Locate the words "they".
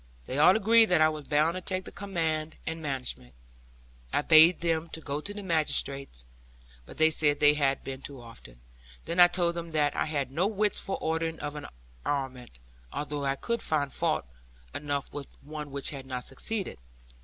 0.25-0.39, 6.97-7.11, 7.39-7.53